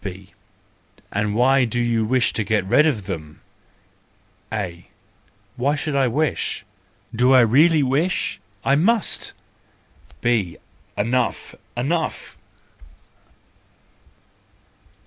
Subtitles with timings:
[0.03, 0.33] B:
[1.11, 3.39] And why do you wish to get rid of them?
[4.51, 4.87] A:
[5.57, 6.65] Why I wish?
[7.15, 8.39] Do I really wish!
[8.65, 10.57] I must.—B:
[10.97, 11.53] Enough!
[11.77, 12.35] Enough!